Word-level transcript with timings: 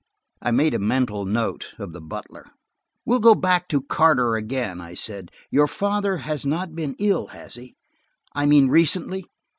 I 0.41 0.49
made 0.49 0.73
a 0.73 0.79
mental 0.79 1.25
note 1.25 1.75
of 1.77 1.93
the 1.93 2.01
butler. 2.01 2.47
"We'll 3.05 3.19
go 3.19 3.35
back 3.35 3.67
to 3.67 3.83
Carter 3.83 4.33
again," 4.35 4.81
I 4.81 4.95
said. 4.95 5.29
"Your 5.51 5.67
father 5.67 6.17
has 6.17 6.43
not 6.43 6.73
been 6.73 6.95
ill, 6.97 7.27
has 7.27 7.53
he? 7.53 7.75
I 8.33 8.47
mean 8.47 8.67
recently." 8.67 9.25